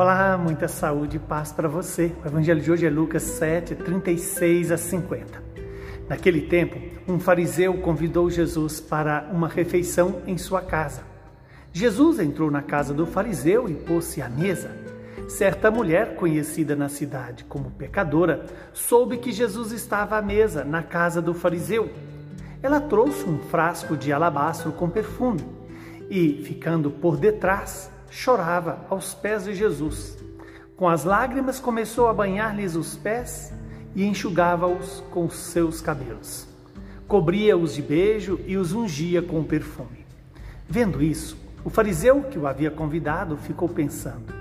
[0.00, 2.12] Olá, muita saúde e paz para você.
[2.22, 5.42] O evangelho de hoje é Lucas 7, 36 a 50.
[6.08, 6.78] Naquele tempo,
[7.08, 11.02] um fariseu convidou Jesus para uma refeição em sua casa.
[11.72, 14.70] Jesus entrou na casa do fariseu e pôs-se à mesa.
[15.28, 21.20] Certa mulher, conhecida na cidade como pecadora, soube que Jesus estava à mesa na casa
[21.20, 21.90] do fariseu.
[22.62, 25.44] Ela trouxe um frasco de alabastro com perfume
[26.08, 30.18] e, ficando por detrás, chorava aos pés de Jesus.
[30.76, 33.52] Com as lágrimas começou a banhar-lhes os pés
[33.94, 36.46] e enxugava-os com seus cabelos.
[37.06, 40.06] Cobria-os de beijo e os ungia com perfume.
[40.68, 44.32] Vendo isso, o fariseu que o havia convidado ficou pensando: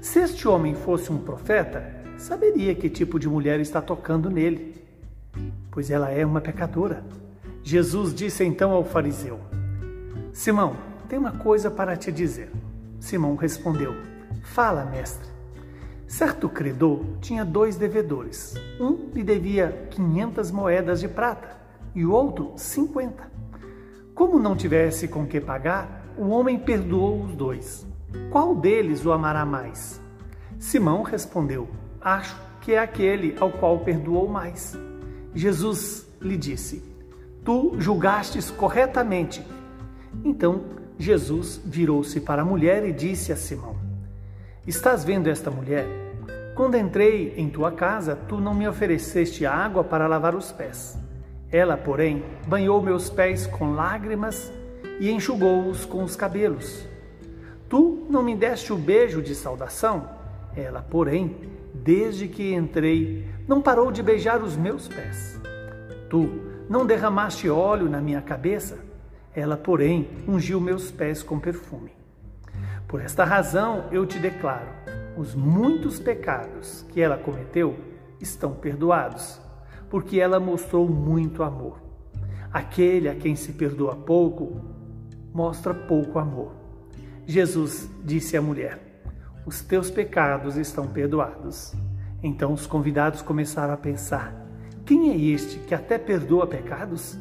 [0.00, 1.84] se este homem fosse um profeta,
[2.16, 4.74] saberia que tipo de mulher está tocando nele,
[5.70, 7.04] pois ela é uma pecadora.
[7.62, 9.40] Jesus disse então ao fariseu:
[10.32, 10.76] Simão,
[11.08, 12.50] tem uma coisa para te dizer.
[13.02, 13.96] Simão respondeu:
[14.44, 15.28] Fala, mestre.
[16.06, 18.54] Certo credor tinha dois devedores.
[18.78, 21.58] Um lhe devia 500 moedas de prata
[21.96, 23.30] e o outro 50.
[24.14, 27.84] Como não tivesse com que pagar, o homem perdoou os dois.
[28.30, 30.00] Qual deles o amará mais?
[30.60, 31.68] Simão respondeu:
[32.00, 34.78] Acho que é aquele ao qual perdoou mais.
[35.34, 36.84] Jesus lhe disse:
[37.44, 39.44] Tu julgastes corretamente.
[40.24, 43.76] Então Jesus virou-se para a mulher e disse a Simão:
[44.66, 45.86] Estás vendo esta mulher?
[46.54, 50.98] Quando entrei em tua casa, tu não me ofereceste água para lavar os pés.
[51.50, 54.52] Ela, porém, banhou meus pés com lágrimas
[55.00, 56.86] e enxugou-os com os cabelos.
[57.68, 60.08] Tu não me deste o beijo de saudação?
[60.54, 61.36] Ela, porém,
[61.72, 65.40] desde que entrei, não parou de beijar os meus pés.
[66.10, 66.28] Tu
[66.68, 68.78] não derramaste óleo na minha cabeça?
[69.34, 71.92] Ela, porém, ungiu meus pés com perfume.
[72.86, 74.68] Por esta razão eu te declaro:
[75.16, 77.74] os muitos pecados que ela cometeu
[78.20, 79.40] estão perdoados,
[79.88, 81.80] porque ela mostrou muito amor.
[82.52, 84.60] Aquele a quem se perdoa pouco,
[85.32, 86.52] mostra pouco amor.
[87.26, 88.78] Jesus disse à mulher:
[89.46, 91.74] Os teus pecados estão perdoados.
[92.22, 94.34] Então os convidados começaram a pensar:
[94.84, 97.18] Quem é este que até perdoa pecados?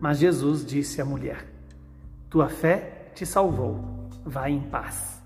[0.00, 1.46] Mas Jesus disse à mulher:
[2.28, 4.08] Tua fé te salvou.
[4.24, 5.20] Vai em paz.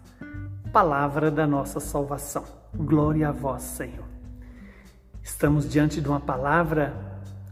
[0.72, 2.44] Palavra da nossa salvação.
[2.74, 4.04] Glória a vós, Senhor.
[5.22, 6.92] Estamos diante de uma palavra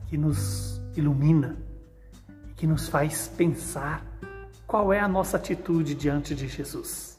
[0.09, 1.57] que nos ilumina
[2.63, 4.07] que nos faz pensar
[4.69, 7.19] qual é a nossa atitude diante de Jesus.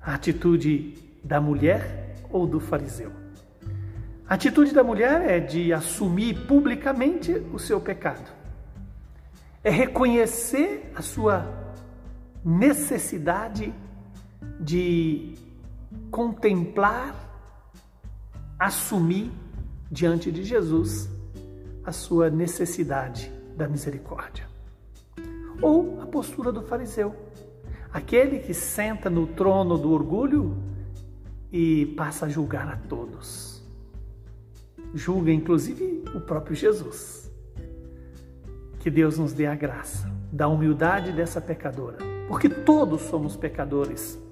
[0.00, 3.12] A atitude da mulher ou do fariseu?
[4.26, 8.43] A atitude da mulher é de assumir publicamente o seu pecado
[9.64, 11.48] é reconhecer a sua
[12.44, 13.72] necessidade
[14.60, 15.34] de
[16.10, 17.14] contemplar,
[18.58, 19.32] assumir
[19.90, 21.08] diante de Jesus
[21.82, 24.46] a sua necessidade da misericórdia.
[25.62, 27.14] Ou a postura do fariseu,
[27.90, 30.56] aquele que senta no trono do orgulho
[31.50, 33.62] e passa a julgar a todos.
[34.92, 37.23] Julga inclusive o próprio Jesus.
[38.84, 41.96] Que Deus nos dê a graça da humildade dessa pecadora,
[42.28, 44.22] porque todos somos pecadores.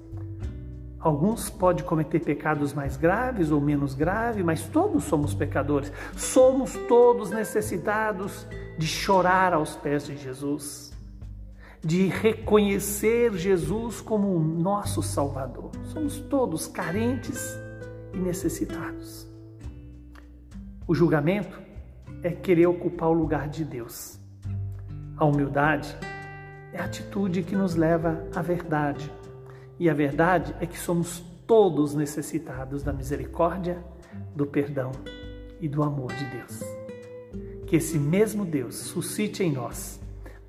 [0.99, 5.91] Alguns podem cometer pecados mais graves ou menos graves, mas todos somos pecadores.
[6.15, 8.45] Somos todos necessitados
[8.77, 10.93] de chorar aos pés de Jesus,
[11.83, 15.71] de reconhecer Jesus como o nosso Salvador.
[15.85, 17.57] Somos todos carentes
[18.13, 19.27] e necessitados.
[20.87, 21.59] O julgamento
[22.21, 24.21] é querer ocupar o lugar de Deus.
[25.17, 25.95] A humildade
[26.71, 29.11] é a atitude que nos leva à verdade.
[29.79, 33.83] E a verdade é que somos todos necessitados da misericórdia,
[34.35, 34.91] do perdão
[35.59, 36.61] e do amor de Deus.
[37.67, 40.01] Que esse mesmo Deus suscite em nós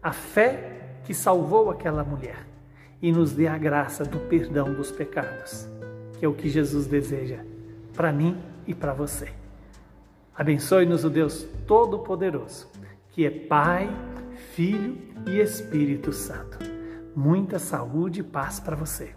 [0.02, 2.46] a fé que salvou aquela mulher
[3.00, 5.68] e nos dê a graça do perdão dos pecados,
[6.18, 7.40] que é o que Jesus deseja
[7.94, 8.36] para mim
[8.66, 9.28] e para você.
[10.34, 12.68] Abençoe-nos o Deus Todo-Poderoso,
[13.10, 13.88] que é Pai,
[14.34, 16.58] Filho e Espírito Santo.
[17.14, 19.14] Muita saúde e paz para você.